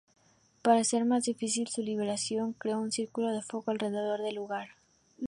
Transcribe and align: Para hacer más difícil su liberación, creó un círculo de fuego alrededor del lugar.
Para 0.63 0.79
hacer 0.79 1.05
más 1.05 1.25
difícil 1.25 1.67
su 1.67 1.83
liberación, 1.83 2.53
creó 2.53 2.79
un 2.81 2.91
círculo 2.91 3.27
de 3.29 3.43
fuego 3.43 3.65
alrededor 3.69 4.19
del 4.23 4.33
lugar. 4.33 4.69